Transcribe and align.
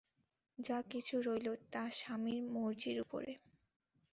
যা-কিছু 0.57 1.15
রইল 1.21 1.47
তা 1.71 1.83
স্বামীর 1.91 2.43
মর্জির 2.53 2.97
উপরে। 3.01 3.31